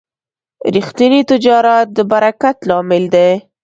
ریښتینی 0.75 1.21
تجارت 1.31 1.87
د 1.97 1.99
برکت 2.11 2.57
لامل 2.69 3.03
دی. 3.13 3.29